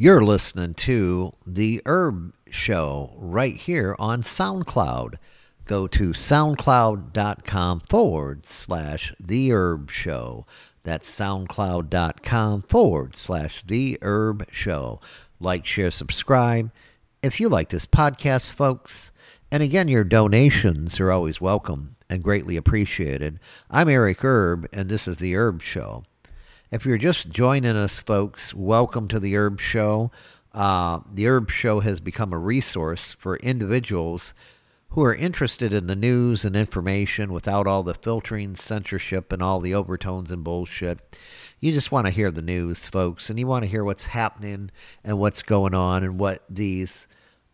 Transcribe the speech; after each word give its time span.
You're 0.00 0.22
listening 0.22 0.74
to 0.74 1.32
The 1.44 1.82
Herb 1.84 2.32
Show 2.48 3.14
right 3.16 3.56
here 3.56 3.96
on 3.98 4.22
SoundCloud. 4.22 5.14
Go 5.64 5.88
to 5.88 6.10
soundcloud.com 6.10 7.80
forward 7.80 8.46
slash 8.46 9.12
The 9.18 9.50
Herb 9.50 9.90
Show. 9.90 10.46
That's 10.84 11.10
soundcloud.com 11.10 12.62
forward 12.62 13.16
slash 13.16 13.64
The 13.66 13.98
Herb 14.00 14.46
Show. 14.52 15.00
Like, 15.40 15.66
share, 15.66 15.90
subscribe. 15.90 16.70
If 17.20 17.40
you 17.40 17.48
like 17.48 17.70
this 17.70 17.84
podcast, 17.84 18.52
folks, 18.52 19.10
and 19.50 19.64
again, 19.64 19.88
your 19.88 20.04
donations 20.04 21.00
are 21.00 21.10
always 21.10 21.40
welcome 21.40 21.96
and 22.08 22.22
greatly 22.22 22.56
appreciated. 22.56 23.40
I'm 23.68 23.88
Eric 23.88 24.22
Herb, 24.22 24.68
and 24.72 24.88
this 24.88 25.08
is 25.08 25.16
The 25.16 25.34
Herb 25.34 25.60
Show. 25.60 26.04
If 26.70 26.84
you're 26.84 26.98
just 26.98 27.30
joining 27.30 27.76
us, 27.76 27.98
folks, 27.98 28.52
welcome 28.52 29.08
to 29.08 29.18
The 29.18 29.34
Herb 29.34 29.58
Show. 29.58 30.10
Uh, 30.52 31.00
the 31.10 31.26
Herb 31.26 31.50
Show 31.50 31.80
has 31.80 31.98
become 31.98 32.30
a 32.30 32.38
resource 32.38 33.16
for 33.18 33.38
individuals 33.38 34.34
who 34.90 35.02
are 35.02 35.14
interested 35.14 35.72
in 35.72 35.86
the 35.86 35.96
news 35.96 36.44
and 36.44 36.54
information 36.54 37.32
without 37.32 37.66
all 37.66 37.82
the 37.82 37.94
filtering, 37.94 38.54
censorship, 38.54 39.32
and 39.32 39.42
all 39.42 39.60
the 39.60 39.74
overtones 39.74 40.30
and 40.30 40.44
bullshit. 40.44 41.18
You 41.58 41.72
just 41.72 41.90
want 41.90 42.06
to 42.06 42.10
hear 42.12 42.30
the 42.30 42.42
news, 42.42 42.86
folks, 42.86 43.30
and 43.30 43.38
you 43.38 43.46
want 43.46 43.64
to 43.64 43.70
hear 43.70 43.82
what's 43.82 44.04
happening 44.04 44.70
and 45.02 45.18
what's 45.18 45.42
going 45.42 45.72
on 45.72 46.04
and 46.04 46.20
what 46.20 46.44
these 46.50 47.08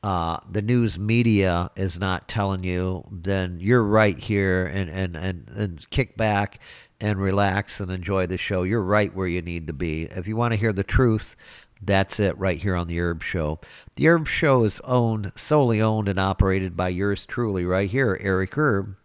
uh, 0.04 0.38
the 0.50 0.60
news 0.60 0.98
media 0.98 1.70
is 1.76 1.98
not 1.98 2.28
telling 2.28 2.62
you, 2.62 3.02
then 3.10 3.56
you're 3.58 3.82
right 3.82 4.20
here 4.20 4.66
and, 4.66 4.90
and, 4.90 5.16
and, 5.16 5.48
and 5.56 5.88
kick 5.88 6.14
back 6.14 6.60
and 7.00 7.18
relax 7.18 7.80
and 7.80 7.90
enjoy 7.90 8.26
the 8.26 8.36
show. 8.36 8.64
You're 8.64 8.82
right 8.82 9.14
where 9.14 9.26
you 9.26 9.40
need 9.40 9.66
to 9.68 9.72
be. 9.72 10.02
If 10.02 10.28
you 10.28 10.36
want 10.36 10.52
to 10.52 10.60
hear 10.60 10.74
the 10.74 10.82
truth, 10.84 11.36
that's 11.80 12.20
it 12.20 12.36
right 12.36 12.60
here 12.60 12.76
on 12.76 12.86
the 12.86 13.00
Herb 13.00 13.22
Show. 13.22 13.60
The 13.96 14.08
Herb 14.08 14.28
Show 14.28 14.64
is 14.64 14.78
owned, 14.80 15.32
solely 15.36 15.80
owned 15.80 16.10
and 16.10 16.20
operated 16.20 16.76
by 16.76 16.90
yours 16.90 17.24
truly, 17.24 17.64
right 17.64 17.88
here, 17.88 18.18
Eric 18.20 18.58
Herb, 18.58 18.96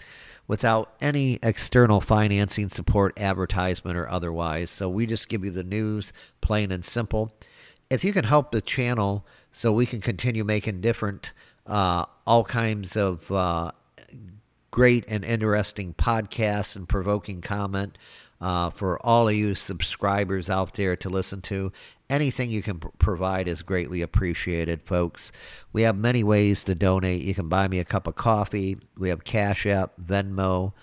without 0.50 0.96
any 1.00 1.40
external 1.42 2.02
financing 2.02 2.68
support, 2.68 3.18
advertisement, 3.18 3.96
or 3.96 4.10
otherwise. 4.10 4.70
So 4.70 4.90
we 4.90 5.06
just 5.06 5.30
give 5.30 5.46
you 5.46 5.52
the 5.52 5.64
news, 5.64 6.12
plain 6.42 6.74
and 6.74 6.84
simple. 6.84 7.32
If 7.90 8.04
you 8.04 8.12
can 8.12 8.26
help 8.26 8.52
the 8.52 8.60
channel 8.60 9.26
so 9.52 9.72
we 9.72 9.86
can 9.86 10.02
continue 10.02 10.44
making 10.44 10.82
different, 10.82 11.32
uh, 11.66 12.06
all 12.26 12.44
kinds 12.44 12.96
of 12.96 13.32
uh, 13.32 13.72
great 14.72 15.06
and 15.08 15.26
interesting 15.26 15.94
podcasts 15.94 16.76
and 16.76 16.88
provoking 16.88 17.42
comment 17.42 17.98
uh, 18.42 18.70
for 18.70 19.04
all 19.06 19.28
of 19.28 19.36
you 19.36 19.56
subscribers 19.56 20.50
out 20.50 20.74
there 20.74 20.96
to 20.96 21.10
listen 21.10 21.42
to. 21.42 21.72
Anything 22.10 22.50
you 22.50 22.64
can 22.64 22.80
pr- 22.80 22.88
provide 22.98 23.48
is 23.48 23.62
greatly 23.62 24.02
appreciated, 24.02 24.82
folks. 24.82 25.32
We 25.74 25.84
have 25.84 25.98
many 25.98 26.24
ways 26.24 26.64
to 26.64 26.76
donate. 26.76 27.24
You 27.24 27.36
can 27.36 27.50
buy 27.50 27.68
me 27.68 27.80
a 27.80 27.86
cup 27.86 28.08
of 28.08 28.16
coffee. 28.16 28.78
We 28.98 29.10
have 29.10 29.24
Cash 29.24 29.66
App, 29.66 29.94
Venmo, 30.02 30.74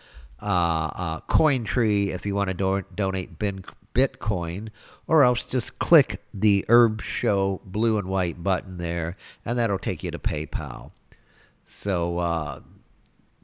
uh, 0.40 0.44
uh, 0.44 1.20
if 1.28 2.26
you 2.26 2.34
want 2.34 2.48
to 2.48 2.54
do- 2.54 2.84
donate 2.94 3.38
bin- 3.38 3.64
Bitcoin, 3.96 4.68
or 5.08 5.24
else 5.24 5.46
just 5.46 5.78
click 5.78 6.20
the 6.34 6.66
Herb 6.68 7.00
Show 7.00 7.62
blue 7.64 7.96
and 7.96 8.08
white 8.08 8.42
button 8.42 8.76
there, 8.76 9.16
and 9.44 9.58
that'll 9.58 9.78
take 9.78 10.04
you 10.04 10.10
to 10.10 10.18
PayPal. 10.18 10.90
So 11.66 12.18
uh, 12.18 12.60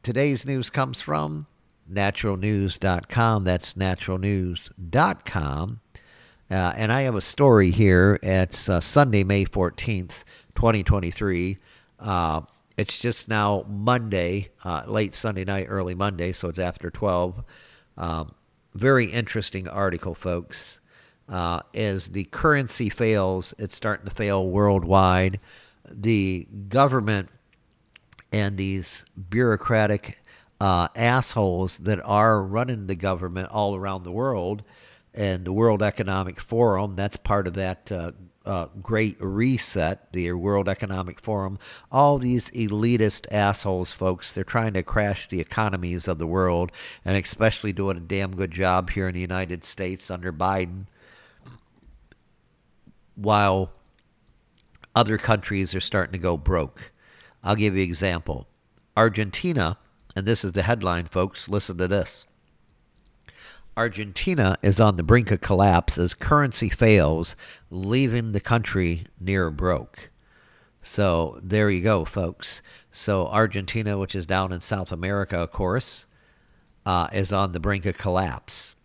today's 0.02 0.44
news 0.44 0.68
comes 0.68 1.00
from 1.00 1.46
naturalnews.com. 1.90 3.44
That's 3.44 3.72
naturalnews.com. 3.74 5.80
Uh, 6.50 6.72
and 6.76 6.92
I 6.92 7.02
have 7.02 7.14
a 7.14 7.22
story 7.22 7.70
here. 7.70 8.18
It's 8.22 8.68
uh, 8.68 8.80
Sunday, 8.80 9.24
May 9.24 9.46
14th, 9.46 10.24
2023. 10.54 11.56
Uh, 11.98 12.42
it's 12.76 12.98
just 12.98 13.28
now 13.28 13.64
Monday, 13.68 14.50
uh, 14.64 14.82
late 14.86 15.14
Sunday 15.14 15.44
night, 15.44 15.66
early 15.68 15.94
Monday, 15.94 16.32
so 16.32 16.48
it's 16.48 16.58
after 16.58 16.90
12. 16.90 17.42
Um, 17.96 18.34
very 18.74 19.06
interesting 19.06 19.68
article, 19.68 20.14
folks. 20.14 20.80
Uh, 21.28 21.60
as 21.74 22.08
the 22.08 22.24
currency 22.24 22.88
fails, 22.90 23.54
it's 23.58 23.76
starting 23.76 24.06
to 24.06 24.14
fail 24.14 24.46
worldwide. 24.46 25.40
The 25.88 26.46
government 26.68 27.28
and 28.32 28.56
these 28.56 29.04
bureaucratic 29.30 30.18
uh, 30.60 30.88
assholes 30.94 31.78
that 31.78 32.00
are 32.04 32.42
running 32.42 32.86
the 32.86 32.94
government 32.94 33.50
all 33.50 33.74
around 33.74 34.04
the 34.04 34.12
world 34.12 34.62
and 35.14 35.44
the 35.44 35.52
World 35.52 35.82
Economic 35.82 36.40
Forum, 36.40 36.94
that's 36.94 37.16
part 37.16 37.46
of 37.46 37.54
that 37.54 37.92
uh, 37.92 38.12
uh, 38.44 38.66
great 38.82 39.16
reset, 39.20 40.12
the 40.12 40.32
World 40.32 40.68
Economic 40.68 41.20
Forum. 41.20 41.58
All 41.90 42.18
these 42.18 42.50
elitist 42.50 43.26
assholes, 43.30 43.92
folks, 43.92 44.32
they're 44.32 44.44
trying 44.44 44.72
to 44.74 44.82
crash 44.82 45.28
the 45.28 45.40
economies 45.40 46.08
of 46.08 46.18
the 46.18 46.26
world 46.26 46.72
and 47.04 47.16
especially 47.16 47.72
doing 47.72 47.96
a 47.96 48.00
damn 48.00 48.34
good 48.34 48.50
job 48.50 48.90
here 48.90 49.08
in 49.08 49.14
the 49.14 49.20
United 49.20 49.64
States 49.64 50.10
under 50.10 50.32
Biden 50.32 50.86
while 53.14 53.72
other 54.94 55.18
countries 55.18 55.74
are 55.74 55.80
starting 55.80 56.12
to 56.12 56.18
go 56.18 56.36
broke. 56.36 56.92
I'll 57.42 57.56
give 57.56 57.76
you 57.76 57.82
an 57.82 57.88
example. 57.88 58.46
Argentina, 58.96 59.78
and 60.14 60.26
this 60.26 60.44
is 60.44 60.52
the 60.52 60.62
headline, 60.62 61.06
folks, 61.06 61.48
listen 61.48 61.78
to 61.78 61.88
this. 61.88 62.26
Argentina 63.74 64.58
is 64.60 64.80
on 64.80 64.96
the 64.96 65.02
brink 65.02 65.30
of 65.30 65.40
collapse 65.40 65.96
as 65.96 66.12
currency 66.12 66.68
fails, 66.68 67.34
leaving 67.70 68.32
the 68.32 68.40
country 68.40 69.04
near 69.18 69.50
broke. 69.50 70.10
So 70.82 71.40
there 71.42 71.70
you 71.70 71.80
go, 71.80 72.04
folks. 72.04 72.60
So 72.90 73.26
Argentina, 73.28 73.96
which 73.96 74.14
is 74.14 74.26
down 74.26 74.52
in 74.52 74.60
South 74.60 74.92
America, 74.92 75.38
of 75.38 75.52
course, 75.52 76.04
uh, 76.84 77.08
is 77.12 77.32
on 77.32 77.52
the 77.52 77.60
brink 77.60 77.86
of 77.86 77.96
collapse. 77.96 78.76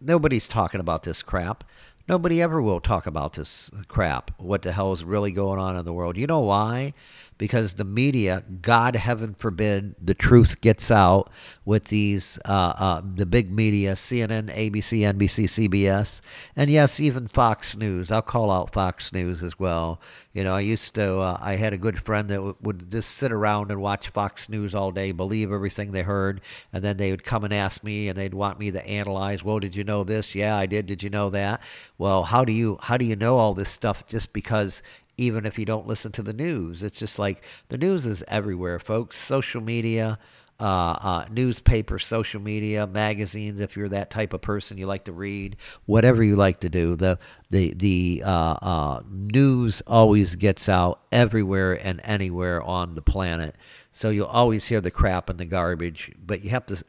Nobody's 0.00 0.48
talking 0.48 0.80
about 0.80 1.04
this 1.04 1.22
crap. 1.22 1.62
Nobody 2.08 2.42
ever 2.42 2.60
will 2.60 2.80
talk 2.80 3.06
about 3.06 3.34
this 3.34 3.70
crap. 3.86 4.32
What 4.38 4.62
the 4.62 4.72
hell 4.72 4.92
is 4.92 5.04
really 5.04 5.30
going 5.30 5.60
on 5.60 5.76
in 5.76 5.84
the 5.84 5.92
world? 5.92 6.16
You 6.16 6.26
know 6.26 6.40
why? 6.40 6.92
Because 7.36 7.74
the 7.74 7.84
media, 7.84 8.44
God 8.62 8.96
heaven 8.96 9.34
forbid, 9.34 9.94
the 10.00 10.14
truth 10.14 10.60
gets 10.60 10.90
out 10.90 11.30
with 11.64 11.86
these, 11.86 12.38
uh, 12.44 12.74
uh, 12.76 13.02
the 13.04 13.26
big 13.26 13.50
media, 13.50 13.94
CNN, 13.94 14.54
ABC, 14.54 15.00
NBC, 15.00 15.68
CBS, 15.68 16.20
and 16.54 16.70
yes, 16.70 17.00
even 17.00 17.26
Fox 17.26 17.76
News. 17.76 18.10
I'll 18.10 18.22
call 18.22 18.50
out 18.50 18.72
Fox 18.72 19.12
News 19.12 19.42
as 19.42 19.58
well. 19.58 20.00
You 20.32 20.44
know, 20.44 20.54
I 20.54 20.60
used 20.60 20.94
to, 20.96 21.18
uh, 21.18 21.38
I 21.40 21.56
had 21.56 21.72
a 21.72 21.78
good 21.78 22.00
friend 22.00 22.28
that 22.30 22.36
w- 22.36 22.56
would 22.62 22.90
just 22.90 23.10
sit 23.10 23.32
around 23.32 23.70
and 23.70 23.80
watch 23.80 24.08
Fox 24.08 24.48
News 24.48 24.74
all 24.74 24.90
day, 24.90 25.12
believe 25.12 25.52
everything 25.52 25.92
they 25.92 26.02
heard, 26.02 26.40
and 26.72 26.84
then 26.84 26.96
they 26.96 27.10
would 27.10 27.24
come 27.24 27.44
and 27.44 27.54
ask 27.54 27.82
me 27.84 28.08
and 28.08 28.18
they'd 28.18 28.34
want 28.34 28.58
me 28.58 28.70
to 28.70 28.86
analyze, 28.86 29.42
well, 29.44 29.58
did 29.58 29.74
you 29.76 29.84
know 29.84 30.04
this? 30.04 30.34
Yeah, 30.34 30.56
I 30.56 30.66
did. 30.66 30.86
Did 30.86 31.02
you 31.02 31.10
know 31.10 31.30
that? 31.30 31.60
Well, 31.98 32.24
how 32.24 32.44
do 32.44 32.52
you 32.52 32.78
how 32.82 32.96
do 32.96 33.04
you 33.04 33.16
know 33.16 33.36
all 33.36 33.54
this 33.54 33.70
stuff 33.70 34.06
just 34.06 34.32
because 34.32 34.82
even 35.16 35.46
if 35.46 35.58
you 35.58 35.64
don't 35.64 35.86
listen 35.86 36.12
to 36.12 36.22
the 36.22 36.32
news? 36.32 36.82
It's 36.82 36.98
just 36.98 37.18
like 37.18 37.42
the 37.68 37.78
news 37.78 38.06
is 38.06 38.24
everywhere, 38.28 38.78
folks. 38.78 39.16
Social 39.16 39.60
media, 39.60 40.18
uh, 40.60 40.64
uh, 40.64 41.26
newspaper, 41.30 41.98
social 41.98 42.40
media, 42.40 42.86
magazines. 42.86 43.60
If 43.60 43.76
you're 43.76 43.88
that 43.88 44.10
type 44.10 44.32
of 44.32 44.40
person, 44.40 44.78
you 44.78 44.86
like 44.86 45.04
to 45.04 45.12
read, 45.12 45.56
whatever 45.86 46.22
you 46.22 46.36
like 46.36 46.60
to 46.60 46.68
do. 46.68 46.96
The 46.96 47.18
the 47.50 47.74
the 47.74 48.22
uh, 48.24 48.56
uh 48.62 49.02
news 49.10 49.82
always 49.86 50.34
gets 50.36 50.68
out 50.68 51.00
everywhere 51.10 51.74
and 51.74 52.00
anywhere 52.04 52.62
on 52.62 52.94
the 52.94 53.02
planet. 53.02 53.56
So 53.96 54.10
you'll 54.10 54.26
always 54.26 54.66
hear 54.66 54.80
the 54.80 54.90
crap 54.90 55.30
and 55.30 55.38
the 55.38 55.44
garbage, 55.44 56.10
but 56.26 56.42
you 56.42 56.50
have 56.50 56.66
to 56.66 56.82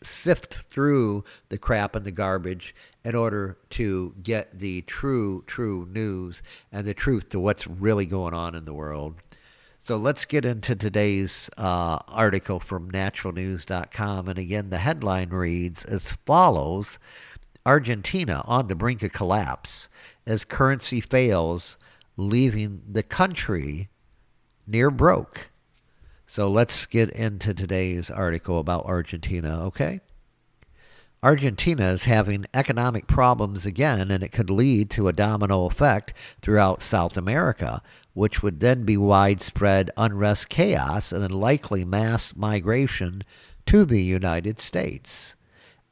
sift 0.00 0.54
through 0.70 1.24
the 1.48 1.58
crap 1.58 1.96
and 1.96 2.06
the 2.06 2.12
garbage 2.12 2.72
in 3.04 3.16
order 3.16 3.58
to 3.70 4.14
get 4.22 4.60
the 4.60 4.82
true, 4.82 5.42
true 5.48 5.88
news 5.90 6.40
and 6.70 6.86
the 6.86 6.94
truth 6.94 7.30
to 7.30 7.40
what's 7.40 7.66
really 7.66 8.06
going 8.06 8.32
on 8.32 8.54
in 8.54 8.64
the 8.64 8.72
world. 8.72 9.16
So 9.80 9.96
let's 9.96 10.24
get 10.24 10.44
into 10.44 10.76
today's 10.76 11.50
uh, 11.58 11.98
article 12.06 12.60
from 12.60 12.92
naturalnews.com. 12.92 14.28
And 14.28 14.38
again, 14.38 14.70
the 14.70 14.78
headline 14.78 15.30
reads 15.30 15.84
as 15.84 16.16
follows 16.24 17.00
Argentina 17.66 18.44
on 18.46 18.68
the 18.68 18.76
brink 18.76 19.02
of 19.02 19.10
collapse 19.10 19.88
as 20.28 20.44
currency 20.44 21.00
fails, 21.00 21.76
leaving 22.16 22.82
the 22.88 23.02
country 23.02 23.88
near 24.64 24.92
broke. 24.92 25.48
So 26.32 26.48
let's 26.48 26.86
get 26.86 27.10
into 27.10 27.52
today's 27.52 28.10
article 28.10 28.58
about 28.58 28.86
Argentina, 28.86 29.66
okay? 29.66 30.00
Argentina 31.22 31.90
is 31.90 32.04
having 32.04 32.46
economic 32.54 33.06
problems 33.06 33.66
again, 33.66 34.10
and 34.10 34.24
it 34.24 34.32
could 34.32 34.48
lead 34.48 34.88
to 34.92 35.08
a 35.08 35.12
domino 35.12 35.66
effect 35.66 36.14
throughout 36.40 36.80
South 36.80 37.18
America, 37.18 37.82
which 38.14 38.42
would 38.42 38.60
then 38.60 38.84
be 38.84 38.96
widespread 38.96 39.90
unrest, 39.98 40.48
chaos, 40.48 41.12
and 41.12 41.38
likely 41.38 41.84
mass 41.84 42.34
migration 42.34 43.24
to 43.66 43.84
the 43.84 44.00
United 44.00 44.58
States. 44.58 45.34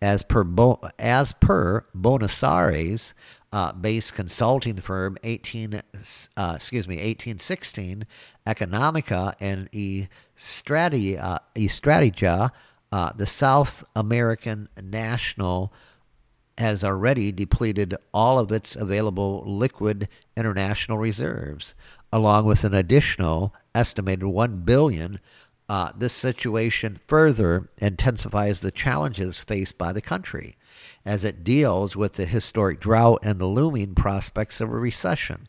As 0.01 0.23
per, 0.23 0.43
Bo- 0.43 0.81
as 0.99 1.35
per 1.35 1.85
Buenos 1.95 2.43
Aires, 2.43 3.13
uh, 3.53 3.73
based 3.73 4.15
consulting 4.15 4.77
firm 4.77 5.17
18 5.25 5.75
uh, 5.75 6.53
excuse 6.55 6.87
me 6.87 6.97
1816 6.97 8.07
Economica 8.47 9.35
and 9.41 9.69
e 9.73 10.07
Strategia, 10.37 11.41
e 11.55 11.69
Strategia 11.69 12.51
uh, 12.93 13.13
the 13.15 13.27
South 13.27 13.85
American 13.95 14.69
National 14.83 15.73
has 16.59 16.85
already 16.85 17.33
depleted 17.33 17.97
all 18.13 18.39
of 18.39 18.53
its 18.53 18.77
available 18.77 19.43
liquid 19.47 20.09
international 20.37 20.99
reserves, 20.99 21.75
along 22.13 22.45
with 22.45 22.65
an 22.65 22.75
additional 22.75 23.55
estimated 23.75 24.25
1 24.25 24.59
billion. 24.59 25.21
Uh, 25.69 25.93
this 25.97 26.13
situation 26.13 27.01
further 27.07 27.71
intensifies 27.79 28.61
the 28.61 28.73
challenges 28.73 29.39
faced 29.39 29.79
by 29.79 29.93
the 29.93 30.03
country 30.03 30.57
as 31.05 31.25
it 31.25 31.45
deals 31.45 31.97
with 31.97 32.15
the 32.15 32.27
historic 32.27 32.81
drought 32.81 33.21
and 33.23 33.39
the 33.39 33.47
looming 33.47 33.95
prospects 33.95 34.61
of 34.61 34.71
a 34.71 34.79
recession. 34.79 35.49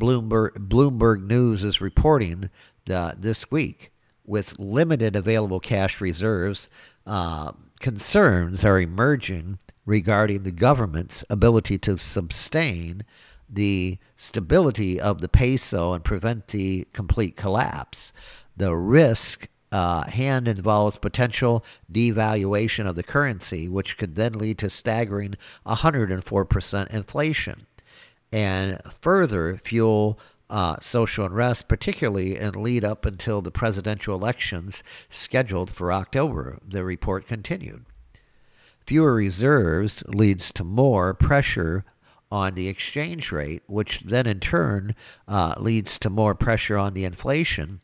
Bloomberg, 0.00 0.68
Bloomberg 0.68 1.22
News 1.22 1.64
is 1.64 1.80
reporting 1.80 2.50
that 2.86 3.22
this 3.22 3.50
week, 3.50 3.92
with 4.24 4.58
limited 4.58 5.16
available 5.16 5.60
cash 5.60 6.00
reserves, 6.00 6.68
uh, 7.06 7.52
concerns 7.80 8.64
are 8.64 8.80
emerging 8.80 9.58
regarding 9.86 10.42
the 10.42 10.52
government's 10.52 11.24
ability 11.30 11.78
to 11.78 11.98
sustain 11.98 13.04
the 13.48 13.98
stability 14.16 15.00
of 15.00 15.20
the 15.20 15.28
peso 15.28 15.94
and 15.94 16.04
prevent 16.04 16.48
the 16.48 16.86
complete 16.92 17.36
collapse. 17.36 18.12
The 18.56 18.74
risk 18.74 19.48
uh, 19.70 20.08
hand 20.10 20.48
involves 20.48 20.96
potential 20.96 21.64
devaluation 21.92 22.86
of 22.86 22.96
the 22.96 23.02
currency, 23.02 23.68
which 23.68 23.98
could 23.98 24.16
then 24.16 24.32
lead 24.34 24.58
to 24.58 24.70
staggering 24.70 25.36
104% 25.66 26.86
inflation 26.90 27.66
and 28.32 28.80
further 29.00 29.56
fuel 29.56 30.18
uh, 30.50 30.76
social 30.80 31.26
unrest, 31.26 31.68
particularly 31.68 32.36
in 32.36 32.62
lead 32.62 32.84
up 32.84 33.04
until 33.04 33.42
the 33.42 33.50
presidential 33.50 34.14
elections 34.14 34.82
scheduled 35.10 35.70
for 35.70 35.92
October, 35.92 36.58
the 36.66 36.84
report 36.84 37.26
continued. 37.26 37.84
Fewer 38.86 39.14
reserves 39.14 40.02
leads 40.06 40.50
to 40.52 40.64
more 40.64 41.12
pressure 41.12 41.84
on 42.30 42.54
the 42.54 42.68
exchange 42.68 43.30
rate, 43.32 43.62
which 43.66 44.00
then 44.00 44.26
in 44.26 44.40
turn 44.40 44.94
uh, 45.26 45.54
leads 45.58 45.98
to 45.98 46.10
more 46.10 46.34
pressure 46.34 46.78
on 46.78 46.94
the 46.94 47.04
inflation. 47.04 47.80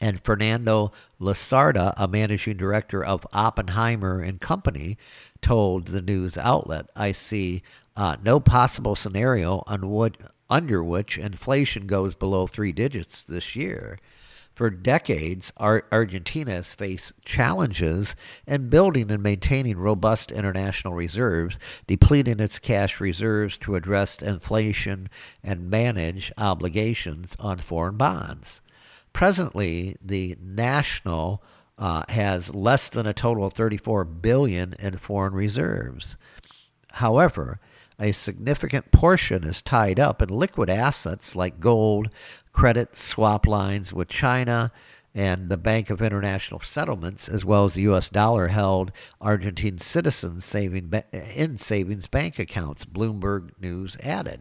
And 0.00 0.22
Fernando 0.24 0.92
Lasarda, 1.20 1.94
a 1.96 2.08
managing 2.08 2.56
director 2.56 3.04
of 3.04 3.26
Oppenheimer 3.32 4.20
and 4.20 4.40
Company, 4.40 4.98
told 5.40 5.86
the 5.86 6.02
news 6.02 6.36
outlet, 6.36 6.86
"I 6.96 7.12
see 7.12 7.62
uh, 7.96 8.16
no 8.22 8.40
possible 8.40 8.96
scenario 8.96 9.62
on 9.66 9.88
what, 9.88 10.16
under 10.50 10.82
which 10.82 11.16
inflation 11.16 11.86
goes 11.86 12.14
below 12.14 12.46
three 12.46 12.72
digits 12.72 13.22
this 13.22 13.54
year." 13.54 13.98
For 14.54 14.70
decades, 14.70 15.52
Argentina 15.58 16.52
has 16.52 16.72
faced 16.72 17.12
challenges 17.24 18.14
in 18.46 18.68
building 18.68 19.10
and 19.10 19.20
maintaining 19.20 19.78
robust 19.78 20.30
international 20.30 20.94
reserves, 20.94 21.58
depleting 21.88 22.38
its 22.38 22.60
cash 22.60 23.00
reserves 23.00 23.58
to 23.58 23.74
address 23.74 24.22
inflation 24.22 25.08
and 25.42 25.68
manage 25.68 26.32
obligations 26.38 27.34
on 27.40 27.58
foreign 27.58 27.96
bonds. 27.96 28.60
Presently, 29.14 29.96
the 30.02 30.36
national 30.42 31.40
uh, 31.78 32.02
has 32.08 32.52
less 32.52 32.88
than 32.88 33.06
a 33.06 33.14
total 33.14 33.46
of 33.46 33.52
34 33.52 34.04
billion 34.04 34.74
in 34.78 34.96
foreign 34.96 35.32
reserves. 35.32 36.16
However, 36.90 37.60
a 37.98 38.10
significant 38.10 38.90
portion 38.90 39.44
is 39.44 39.62
tied 39.62 40.00
up 40.00 40.20
in 40.20 40.28
liquid 40.28 40.68
assets 40.68 41.36
like 41.36 41.60
gold, 41.60 42.10
credit 42.52 42.98
swap 42.98 43.46
lines 43.46 43.92
with 43.92 44.08
China 44.08 44.72
and 45.14 45.48
the 45.48 45.56
Bank 45.56 45.90
of 45.90 46.02
International 46.02 46.58
Settlements, 46.58 47.28
as 47.28 47.44
well 47.44 47.66
as 47.66 47.74
the 47.74 47.82
U.S. 47.82 48.10
dollar 48.10 48.48
held 48.48 48.90
Argentine 49.20 49.78
citizens 49.78 50.44
saving 50.44 50.92
in 51.12 51.56
savings 51.56 52.08
bank 52.08 52.40
accounts, 52.40 52.84
Bloomberg 52.84 53.50
News 53.60 53.96
added. 54.02 54.40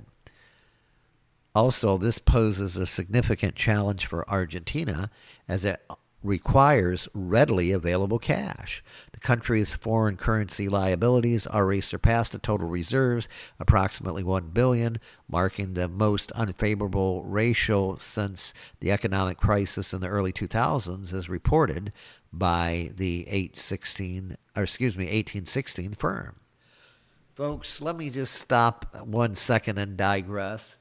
Also, 1.55 1.97
this 1.97 2.17
poses 2.17 2.75
a 2.75 2.85
significant 2.85 3.55
challenge 3.55 4.05
for 4.05 4.27
Argentina 4.29 5.11
as 5.47 5.63
it 5.65 5.79
requires 6.23 7.07
readily 7.13 7.71
available 7.71 8.17
cash. 8.17 8.83
The 9.11 9.19
country's 9.19 9.73
foreign 9.73 10.17
currency 10.17 10.69
liabilities 10.69 11.45
already 11.45 11.81
surpass 11.81 12.29
the 12.29 12.39
total 12.39 12.67
reserves, 12.67 13.27
approximately 13.59 14.23
1 14.23 14.47
billion, 14.47 14.99
marking 15.27 15.73
the 15.73 15.87
most 15.87 16.31
unfavorable 16.31 17.23
ratio 17.23 17.97
since 17.97 18.53
the 18.79 18.91
economic 18.91 19.37
crisis 19.37 19.93
in 19.93 20.01
the 20.01 20.07
early 20.07 20.31
2000s 20.31 21.13
as 21.13 21.29
reported 21.29 21.91
by 22.31 22.89
the 22.95 23.27
816 23.27 24.37
or 24.55 24.63
excuse 24.63 24.95
me 24.95 25.05
1816 25.05 25.93
firm. 25.93 26.37
Folks, 27.35 27.81
let 27.81 27.95
me 27.95 28.09
just 28.09 28.35
stop 28.35 28.95
one 29.05 29.35
second 29.35 29.79
and 29.79 29.97
digress. 29.97 30.75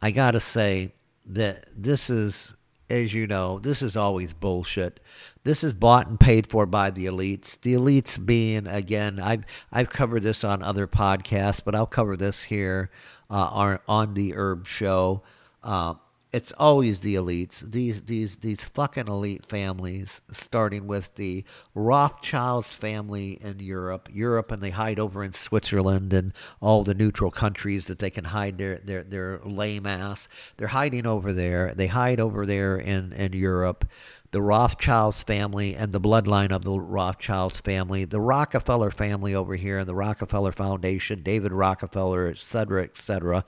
I 0.00 0.10
got 0.10 0.32
to 0.32 0.40
say 0.40 0.92
that 1.26 1.66
this 1.76 2.10
is, 2.10 2.54
as 2.88 3.12
you 3.12 3.26
know, 3.26 3.58
this 3.58 3.82
is 3.82 3.96
always 3.96 4.32
bullshit. 4.34 5.00
This 5.44 5.64
is 5.64 5.72
bought 5.72 6.08
and 6.08 6.18
paid 6.18 6.46
for 6.46 6.66
by 6.66 6.90
the 6.90 7.06
elites. 7.06 7.60
The 7.60 7.74
elites 7.74 8.24
being, 8.24 8.66
again, 8.66 9.18
I've 9.18 9.44
I've 9.72 9.90
covered 9.90 10.22
this 10.22 10.44
on 10.44 10.62
other 10.62 10.86
podcasts, 10.86 11.62
but 11.64 11.74
I'll 11.74 11.86
cover 11.86 12.16
this 12.16 12.44
here 12.44 12.90
uh, 13.30 13.48
on 13.50 13.78
on 13.88 14.14
the 14.14 14.34
Herb 14.34 14.66
Show. 14.66 15.22
Uh, 15.62 15.94
it's 16.30 16.52
always 16.52 17.00
the 17.00 17.14
elites. 17.14 17.60
These 17.60 18.02
these 18.02 18.36
these 18.36 18.62
fucking 18.62 19.08
elite 19.08 19.46
families, 19.46 20.20
starting 20.30 20.86
with 20.86 21.14
the 21.14 21.44
Rothschilds 21.74 22.74
family 22.74 23.38
in 23.40 23.60
Europe, 23.60 24.08
Europe, 24.12 24.52
and 24.52 24.62
they 24.62 24.70
hide 24.70 24.98
over 24.98 25.24
in 25.24 25.32
Switzerland 25.32 26.12
and 26.12 26.32
all 26.60 26.84
the 26.84 26.94
neutral 26.94 27.30
countries 27.30 27.86
that 27.86 27.98
they 27.98 28.10
can 28.10 28.24
hide 28.24 28.58
their 28.58 28.78
their 28.78 29.02
their 29.02 29.40
lame 29.44 29.86
ass. 29.86 30.28
They're 30.56 30.68
hiding 30.68 31.06
over 31.06 31.32
there. 31.32 31.74
They 31.74 31.86
hide 31.86 32.20
over 32.20 32.44
there 32.44 32.76
in 32.76 33.12
in 33.12 33.32
Europe. 33.32 33.88
The 34.30 34.42
Rothschilds 34.42 35.22
family 35.22 35.74
and 35.74 35.94
the 35.94 36.00
bloodline 36.00 36.52
of 36.52 36.62
the 36.62 36.78
Rothschilds 36.78 37.62
family, 37.62 38.04
the 38.04 38.20
Rockefeller 38.20 38.90
family 38.90 39.34
over 39.34 39.56
here, 39.56 39.78
and 39.78 39.88
the 39.88 39.94
Rockefeller 39.94 40.52
Foundation, 40.52 41.22
David 41.22 41.50
Rockefeller, 41.50 42.26
et 42.26 42.36
cetera, 42.36 42.84
et 42.84 42.98
cetera 42.98 43.42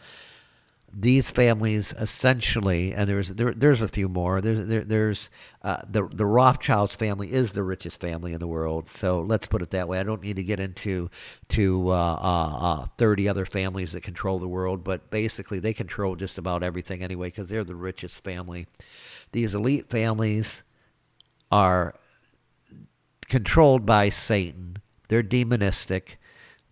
these 0.93 1.31
families 1.31 1.93
essentially, 1.93 2.93
and 2.93 3.09
there's 3.09 3.29
there, 3.31 3.53
there's 3.53 3.81
a 3.81 3.89
few 3.89 4.09
more. 4.09 4.41
There's 4.41 4.67
there, 4.67 4.83
there's 4.83 5.31
uh, 5.63 5.83
the 5.89 6.09
the 6.13 6.27
Rothschilds 6.27 6.95
family 6.95 7.33
is 7.33 7.53
the 7.53 7.63
richest 7.63 8.01
family 8.01 8.33
in 8.33 8.41
the 8.41 8.47
world. 8.47 8.89
So 8.89 9.21
let's 9.21 9.47
put 9.47 9.63
it 9.63 9.71
that 9.71 9.89
way. 9.89 10.01
I 10.01 10.03
don't 10.03 10.23
need 10.23 10.37
to 10.37 10.43
get 10.43 10.59
into 10.59 11.11
to 11.51 11.91
uh, 11.91 11.93
uh, 11.93 12.83
uh 12.83 12.87
30 12.99 13.29
other 13.29 13.47
families 13.47 13.93
that 13.93 14.03
control 14.03 14.39
the 14.39 14.49
world, 14.49 14.83
but 14.83 15.11
basically 15.11 15.61
they 15.61 15.73
control 15.73 16.17
just 16.17 16.39
about 16.39 16.63
everything 16.63 17.03
anyway 17.03 17.29
because 17.29 17.49
they're 17.49 17.65
the 17.65 17.77
richest 17.77 18.25
family. 18.25 18.67
These 19.33 19.55
elite 19.55 19.89
families 19.89 20.63
are 21.53 21.95
controlled 23.29 23.87
by 23.87 24.09
Satan. 24.09 24.79
They're 25.09 25.23
demonistic. 25.23 26.17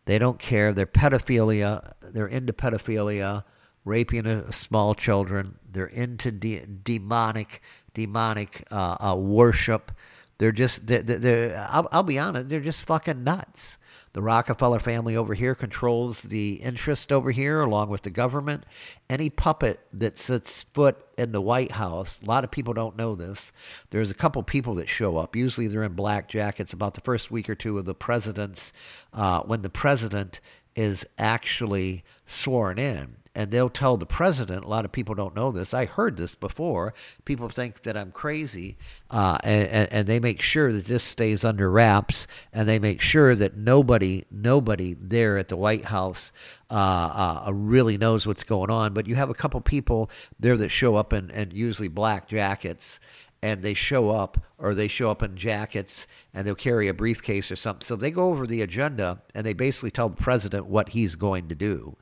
They 0.06 0.18
don't 0.18 0.38
care. 0.40 0.72
They're 0.72 0.87
pedophilia. 0.87 1.92
They're 2.00 2.26
into 2.26 2.52
pedophilia 2.52 3.44
raping 3.88 4.26
a, 4.26 4.52
small 4.52 4.95
children. 4.95 5.59
They're 5.71 5.87
into 5.87 6.30
de- 6.30 6.66
demonic, 6.66 7.62
demonic 7.95 8.64
uh, 8.71 8.97
uh, 9.00 9.16
worship. 9.16 9.90
They're 10.38 10.52
just, 10.52 10.87
they're, 10.87 11.02
they're, 11.02 11.68
I'll, 11.71 11.88
I'll 11.90 12.02
be 12.04 12.18
honest, 12.18 12.49
they're 12.49 12.61
just 12.61 12.83
fucking 12.85 13.25
nuts. 13.25 13.78
The 14.12 14.23
Rockefeller 14.23 14.78
family 14.78 15.16
over 15.16 15.35
here 15.35 15.54
controls 15.54 16.23
the 16.23 16.54
interest 16.54 17.12
over 17.12 17.30
here, 17.30 17.61
along 17.61 17.90
with 17.90 18.02
the 18.02 18.11
government. 18.11 18.64
Any 19.11 19.30
puppet 19.30 19.80
that 19.92 20.18
sets 20.18 20.62
foot 20.75 20.97
in 21.16 21.33
the 21.33 21.40
White 21.40 21.73
House, 21.73 22.21
a 22.23 22.26
lot 22.26 22.45
of 22.45 22.50
people 22.50 22.75
don't 22.75 22.97
know 22.97 23.14
this. 23.14 23.52
There's 23.90 24.11
a 24.11 24.14
couple 24.14 24.42
people 24.42 24.75
that 24.76 24.88
show 24.88 25.18
up. 25.18 25.37
Usually 25.37 25.66
they're 25.66 25.85
in 25.85 25.95
black 25.95 26.28
jackets 26.28 26.73
about 26.73 26.95
the 26.95 27.00
first 27.00 27.30
week 27.30 27.50
or 27.50 27.54
two 27.54 27.78
of 27.78 27.85
the 27.85 27.95
president's, 27.95 28.73
uh, 29.12 29.42
when 29.42 29.62
the 29.62 29.71
president 29.71 30.40
is 30.75 31.04
actually 31.18 32.04
sworn 32.26 32.78
in 32.78 33.16
and 33.38 33.52
they'll 33.52 33.71
tell 33.71 33.97
the 33.97 34.04
president. 34.04 34.64
A 34.64 34.68
lot 34.68 34.85
of 34.85 34.90
people 34.90 35.14
don't 35.14 35.37
know 35.37 35.52
this. 35.52 35.73
I 35.73 35.85
heard 35.85 36.16
this 36.16 36.35
before. 36.35 36.92
People 37.25 37.49
think 37.49 37.85
that 37.85 37.97
I'm 37.97 38.11
crazy, 38.11 38.76
uh, 39.12 39.38
and, 39.45 39.92
and, 39.92 40.07
they 40.09 40.18
make 40.18 40.42
sure 40.42 40.73
that 40.73 40.87
this 40.87 41.04
stays 41.04 41.45
under 41.45 41.71
wraps, 41.71 42.26
and 42.52 42.68
they 42.68 42.80
make 42.80 43.00
sure 43.00 43.37
that 43.37 43.57
nobody, 43.57 44.25
nobody 44.33 44.97
there 45.00 45.38
at 45.38 45.47
the 45.47 45.57
White 45.57 45.85
House 45.85 46.33
uh, 46.68 47.45
uh, 47.47 47.52
really 47.52 47.97
knows 47.97 48.26
what's 48.26 48.42
going 48.42 48.71
on. 48.71 48.92
But 48.92 49.07
you 49.07 49.14
have 49.14 49.30
a 49.30 49.35
couple 49.35 49.61
people 49.61 50.11
there 50.40 50.57
that 50.57 50.71
show 50.71 50.97
up 50.97 51.12
in, 51.12 51.30
in 51.30 51.52
usually 51.52 51.87
black 51.87 52.26
jackets, 52.26 52.99
and 53.40 53.62
they 53.62 53.75
show 53.75 54.11
up 54.11 54.38
or 54.59 54.75
they 54.75 54.88
show 54.88 55.12
up 55.12 55.23
in 55.23 55.37
jackets 55.37 56.09
and 56.35 56.45
they'll 56.45 56.57
carry 56.57 56.88
a 56.88 56.95
briefcase 56.95 57.52
or 57.52 57.57
something. 57.57 57.87
So 57.87 57.95
they 57.95 58.11
go 58.11 58.30
over 58.30 58.49
the 58.49 58.62
agenda 58.62 59.23
and 59.33 59.47
they 59.47 59.52
basically 59.52 59.92
tell 59.92 60.09
the 60.09 60.16
president 60.16 60.66
what 60.66 60.88
he's 60.88 61.14
going 61.14 61.49
to 61.49 61.54
do. 61.54 61.97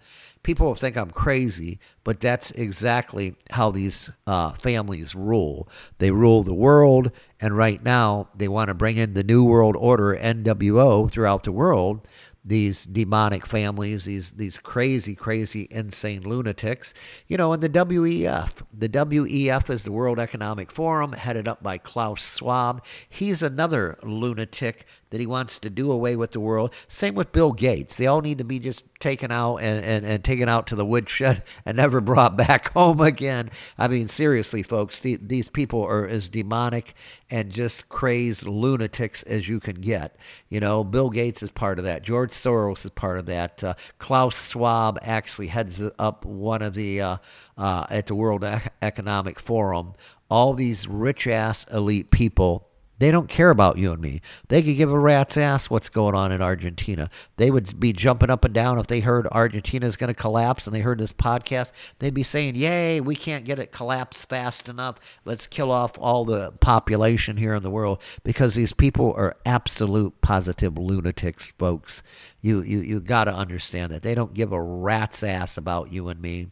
People 0.46 0.76
think 0.76 0.96
I'm 0.96 1.10
crazy, 1.10 1.80
but 2.04 2.20
that's 2.20 2.52
exactly 2.52 3.34
how 3.50 3.72
these 3.72 4.12
uh, 4.28 4.52
families 4.52 5.12
rule. 5.12 5.68
They 5.98 6.12
rule 6.12 6.44
the 6.44 6.54
world, 6.54 7.10
and 7.40 7.56
right 7.56 7.82
now 7.82 8.28
they 8.32 8.46
want 8.46 8.68
to 8.68 8.74
bring 8.74 8.96
in 8.96 9.14
the 9.14 9.24
New 9.24 9.42
World 9.42 9.74
Order, 9.76 10.16
NWO, 10.16 11.10
throughout 11.10 11.42
the 11.42 11.50
world 11.50 12.06
these 12.46 12.86
demonic 12.86 13.44
families, 13.44 14.04
these 14.04 14.30
these 14.30 14.56
crazy, 14.58 15.16
crazy, 15.16 15.66
insane 15.68 16.22
lunatics. 16.22 16.94
You 17.26 17.36
know, 17.36 17.52
and 17.52 17.60
the 17.60 17.68
WEF. 17.68 18.62
The 18.72 18.88
WEF 18.88 19.68
is 19.68 19.82
the 19.82 19.90
World 19.90 20.20
Economic 20.20 20.70
Forum, 20.70 21.12
headed 21.12 21.48
up 21.48 21.62
by 21.62 21.76
Klaus 21.76 22.36
Schwab. 22.36 22.84
He's 23.08 23.42
another 23.42 23.98
lunatic 24.04 24.86
that 25.16 25.20
he 25.22 25.26
wants 25.26 25.58
to 25.58 25.70
do 25.70 25.90
away 25.90 26.14
with 26.14 26.32
the 26.32 26.40
world. 26.40 26.74
Same 26.88 27.14
with 27.14 27.32
Bill 27.32 27.52
Gates. 27.52 27.94
They 27.94 28.06
all 28.06 28.20
need 28.20 28.36
to 28.36 28.44
be 28.44 28.58
just 28.58 28.84
taken 29.00 29.32
out 29.32 29.56
and, 29.56 29.82
and, 29.82 30.04
and 30.04 30.22
taken 30.22 30.46
out 30.46 30.66
to 30.66 30.76
the 30.76 30.84
woodshed 30.84 31.42
and 31.64 31.78
never 31.78 32.02
brought 32.02 32.36
back 32.36 32.70
home 32.74 33.00
again. 33.00 33.48
I 33.78 33.88
mean, 33.88 34.08
seriously, 34.08 34.62
folks, 34.62 35.00
the, 35.00 35.16
these 35.16 35.48
people 35.48 35.82
are 35.82 36.06
as 36.06 36.28
demonic 36.28 36.92
and 37.30 37.50
just 37.50 37.88
crazed 37.88 38.46
lunatics 38.46 39.22
as 39.22 39.48
you 39.48 39.58
can 39.58 39.76
get. 39.76 40.18
You 40.50 40.60
know, 40.60 40.84
Bill 40.84 41.08
Gates 41.08 41.42
is 41.42 41.50
part 41.50 41.78
of 41.78 41.86
that. 41.86 42.02
George 42.02 42.32
Soros 42.32 42.84
is 42.84 42.90
part 42.90 43.18
of 43.18 43.24
that. 43.24 43.64
Uh, 43.64 43.72
Klaus 43.98 44.50
Schwab 44.50 44.98
actually 45.00 45.46
heads 45.46 45.80
up 45.98 46.26
one 46.26 46.60
of 46.60 46.74
the, 46.74 47.00
uh, 47.00 47.16
uh, 47.56 47.86
at 47.88 48.04
the 48.04 48.14
World 48.14 48.44
Economic 48.82 49.40
Forum. 49.40 49.94
All 50.28 50.52
these 50.52 50.86
rich 50.86 51.26
ass 51.26 51.64
elite 51.72 52.10
people 52.10 52.65
they 52.98 53.10
don't 53.10 53.28
care 53.28 53.50
about 53.50 53.76
you 53.76 53.92
and 53.92 54.00
me. 54.00 54.22
They 54.48 54.62
could 54.62 54.76
give 54.76 54.90
a 54.90 54.98
rat's 54.98 55.36
ass 55.36 55.68
what's 55.68 55.90
going 55.90 56.14
on 56.14 56.32
in 56.32 56.40
Argentina. 56.40 57.10
They 57.36 57.50
would 57.50 57.78
be 57.78 57.92
jumping 57.92 58.30
up 58.30 58.44
and 58.44 58.54
down 58.54 58.78
if 58.78 58.86
they 58.86 59.00
heard 59.00 59.26
Argentina 59.28 59.86
is 59.86 59.96
going 59.96 60.08
to 60.08 60.14
collapse 60.14 60.66
and 60.66 60.74
they 60.74 60.80
heard 60.80 60.98
this 60.98 61.12
podcast. 61.12 61.72
They'd 61.98 62.14
be 62.14 62.22
saying, 62.22 62.56
Yay, 62.56 63.00
we 63.00 63.14
can't 63.14 63.44
get 63.44 63.58
it 63.58 63.70
collapsed 63.70 64.28
fast 64.28 64.68
enough. 64.68 64.98
Let's 65.24 65.46
kill 65.46 65.70
off 65.70 65.98
all 65.98 66.24
the 66.24 66.52
population 66.52 67.36
here 67.36 67.54
in 67.54 67.62
the 67.62 67.70
world 67.70 68.00
because 68.24 68.54
these 68.54 68.72
people 68.72 69.12
are 69.16 69.36
absolute 69.44 70.18
positive 70.22 70.78
lunatics, 70.78 71.52
folks. 71.58 72.02
You, 72.40 72.62
you, 72.62 72.80
you 72.80 73.00
got 73.00 73.24
to 73.24 73.34
understand 73.34 73.92
that. 73.92 74.02
They 74.02 74.14
don't 74.14 74.34
give 74.34 74.52
a 74.52 74.60
rat's 74.60 75.22
ass 75.22 75.58
about 75.58 75.92
you 75.92 76.08
and 76.08 76.20
me. 76.20 76.48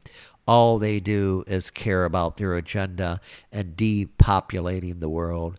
All 0.46 0.78
they 0.78 1.00
do 1.00 1.42
is 1.46 1.70
care 1.70 2.04
about 2.04 2.36
their 2.36 2.54
agenda 2.54 3.20
and 3.50 3.74
depopulating 3.76 5.00
the 5.00 5.08
world. 5.08 5.58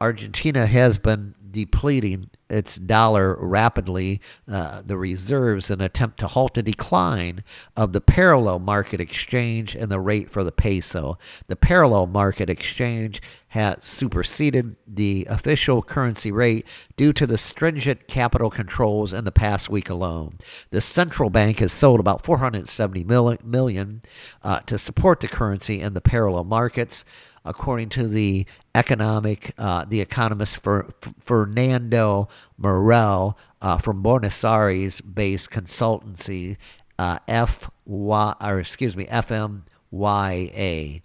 Argentina 0.00 0.66
has 0.66 0.98
been 0.98 1.34
depleting 1.50 2.28
its 2.50 2.76
dollar 2.76 3.34
rapidly, 3.40 4.20
uh, 4.46 4.82
the 4.84 4.96
reserves, 4.96 5.70
in 5.70 5.80
an 5.80 5.86
attempt 5.86 6.18
to 6.18 6.26
halt 6.26 6.54
the 6.54 6.62
decline 6.62 7.42
of 7.76 7.92
the 7.92 8.00
parallel 8.00 8.58
market 8.58 9.00
exchange 9.00 9.74
and 9.74 9.90
the 9.90 9.98
rate 9.98 10.30
for 10.30 10.44
the 10.44 10.52
peso. 10.52 11.18
The 11.46 11.56
parallel 11.56 12.06
market 12.06 12.50
exchange 12.50 13.22
has 13.48 13.78
superseded 13.80 14.76
the 14.86 15.26
official 15.30 15.82
currency 15.82 16.30
rate 16.30 16.66
due 16.96 17.14
to 17.14 17.26
the 17.26 17.38
stringent 17.38 18.06
capital 18.06 18.50
controls 18.50 19.14
in 19.14 19.24
the 19.24 19.32
past 19.32 19.70
week 19.70 19.88
alone. 19.88 20.38
The 20.70 20.82
central 20.82 21.30
bank 21.30 21.60
has 21.60 21.72
sold 21.72 22.00
about 22.00 22.22
470 22.22 23.02
million 23.04 24.02
uh, 24.44 24.60
to 24.60 24.76
support 24.76 25.20
the 25.20 25.28
currency 25.28 25.80
in 25.80 25.94
the 25.94 26.02
parallel 26.02 26.44
markets 26.44 27.04
according 27.46 27.88
to 27.90 28.08
the 28.08 28.44
economic, 28.74 29.54
uh, 29.56 29.84
the 29.86 30.00
economist 30.00 30.58
Fernando 31.20 32.28
Marull 32.60 33.34
uh, 33.62 33.78
from 33.78 34.02
Buenos 34.02 34.44
Aires-based 34.44 35.50
consultancy 35.50 36.56
uh, 36.98 37.18
FY, 37.26 38.34
or 38.40 38.60
excuse 38.60 38.96
me, 38.96 39.06
FMYA 39.06 41.02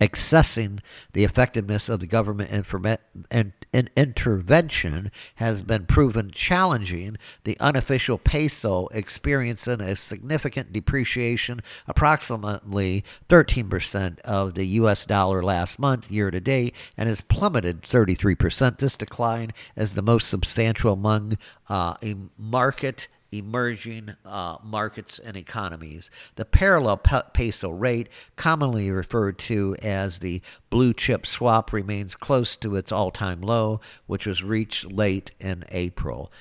accessing 0.00 0.80
the 1.12 1.24
effectiveness 1.24 1.88
of 1.88 2.00
the 2.00 2.06
government 2.06 2.50
informa- 2.50 2.98
and, 3.30 3.52
and 3.72 3.90
intervention 3.96 5.10
has 5.36 5.62
been 5.62 5.86
proven 5.86 6.30
challenging. 6.30 7.16
The 7.44 7.58
unofficial 7.60 8.18
peso 8.18 8.88
experiencing 8.88 9.80
a 9.80 9.96
significant 9.96 10.72
depreciation, 10.72 11.62
approximately 11.86 13.04
13% 13.28 14.20
of 14.20 14.54
the 14.54 14.66
US 14.66 15.04
dollar 15.04 15.42
last 15.42 15.78
month, 15.78 16.10
year 16.10 16.30
to 16.30 16.40
date, 16.40 16.74
and 16.96 17.08
has 17.08 17.20
plummeted 17.20 17.82
33%. 17.82 18.78
This 18.78 18.96
decline 18.96 19.52
is 19.76 19.94
the 19.94 20.02
most 20.02 20.28
substantial 20.28 20.92
among 20.92 21.38
uh, 21.68 21.94
a 22.02 22.16
market 22.38 23.08
emerging 23.38 24.14
uh, 24.24 24.56
markets 24.62 25.18
and 25.18 25.36
economies. 25.36 26.10
The 26.36 26.44
parallel 26.44 26.98
peso 26.98 27.70
rate, 27.70 28.08
commonly 28.36 28.90
referred 28.90 29.38
to 29.40 29.76
as 29.82 30.18
the 30.18 30.42
blue 30.70 30.94
chip 30.94 31.26
swap, 31.26 31.72
remains 31.72 32.14
close 32.14 32.56
to 32.56 32.76
its 32.76 32.92
all 32.92 33.10
time 33.10 33.40
low, 33.40 33.80
which 34.06 34.26
was 34.26 34.42
reached 34.42 34.90
late 34.90 35.32
in 35.40 35.64
April. 35.70 36.32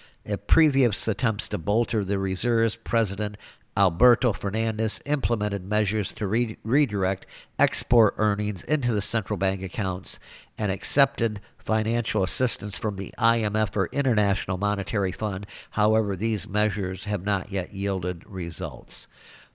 Previous 0.48 1.08
attempts 1.08 1.48
to 1.50 1.58
bolster 1.58 2.04
the 2.04 2.18
reserves, 2.18 2.76
President 2.76 3.38
Alberto 3.78 4.32
Fernandez 4.32 5.02
implemented 5.06 5.66
measures 5.66 6.14
to 6.14 6.28
re- 6.28 6.58
redirect 6.64 7.26
export 7.60 8.16
earnings 8.18 8.64
into 8.64 8.94
the 8.94 9.02
central 9.02 9.36
bank 9.38 9.62
accounts 9.62 10.18
and 10.58 10.72
accepted 10.72 11.42
financial 11.58 12.24
assistance 12.24 12.78
from 12.78 12.96
the 12.96 13.14
IMF 13.18 13.76
or 13.76 13.88
International 13.88 14.58
Monetary 14.58 15.12
Fund. 15.12 15.46
However, 15.72 16.16
these 16.16 16.48
measures 16.48 17.04
have 17.04 17.26
not 17.26 17.52
yet 17.52 17.74
yielded 17.74 18.26
results. 18.26 19.08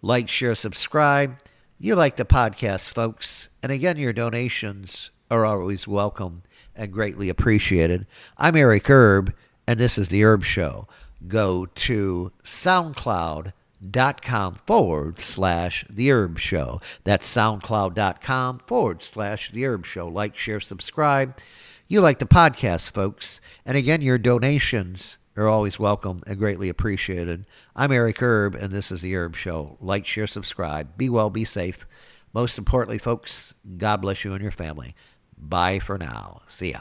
Like, 0.02 0.28
share, 0.28 0.54
subscribe. 0.54 1.36
You 1.78 1.94
like 1.94 2.16
the 2.16 2.24
podcast, 2.26 2.90
folks. 2.90 3.48
And 3.62 3.72
again, 3.72 3.96
your 3.96 4.12
donations 4.12 5.10
are 5.30 5.46
always 5.46 5.88
welcome 5.88 6.42
and 6.76 6.92
greatly 6.92 7.28
appreciated. 7.28 8.06
I'm 8.36 8.56
Eric 8.56 8.86
Herb, 8.90 9.32
and 9.66 9.80
this 9.80 9.96
is 9.96 10.08
The 10.08 10.22
Herb 10.24 10.44
Show. 10.44 10.88
Go 11.26 11.66
to 11.66 12.32
SoundCloud 12.44 13.52
dot 13.88 14.20
com 14.22 14.56
forward 14.66 15.18
slash 15.18 15.84
the 15.88 16.10
herb 16.10 16.38
show. 16.38 16.80
That's 17.04 17.26
soundcloud.com 17.26 18.60
forward 18.66 19.02
slash 19.02 19.50
the 19.52 19.64
herb 19.64 19.86
show. 19.86 20.08
Like 20.08 20.36
share 20.36 20.60
subscribe. 20.60 21.38
You 21.86 22.00
like 22.00 22.18
the 22.18 22.26
podcast 22.26 22.92
folks. 22.92 23.40
And 23.64 23.76
again 23.76 24.02
your 24.02 24.18
donations 24.18 25.18
are 25.36 25.48
always 25.48 25.78
welcome 25.78 26.22
and 26.26 26.38
greatly 26.38 26.68
appreciated. 26.68 27.46
I'm 27.74 27.92
eric 27.92 28.20
herb 28.20 28.54
and 28.54 28.72
this 28.72 28.92
is 28.92 29.00
the 29.00 29.16
herb 29.16 29.36
show. 29.36 29.78
Like 29.80 30.06
share 30.06 30.26
subscribe. 30.26 30.96
Be 30.96 31.08
well 31.08 31.30
be 31.30 31.44
safe. 31.44 31.86
Most 32.32 32.58
importantly 32.58 32.98
folks 32.98 33.54
god 33.78 34.02
bless 34.02 34.24
you 34.24 34.34
and 34.34 34.42
your 34.42 34.52
family. 34.52 34.94
Bye 35.38 35.78
for 35.78 35.96
now. 35.96 36.42
See 36.46 36.72
ya 36.72 36.80